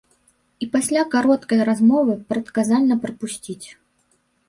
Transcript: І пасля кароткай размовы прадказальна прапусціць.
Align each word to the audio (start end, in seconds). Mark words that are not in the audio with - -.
І 0.65 0.67
пасля 0.75 1.03
кароткай 1.17 1.63
размовы 1.71 2.17
прадказальна 2.33 3.01
прапусціць. 3.07 3.67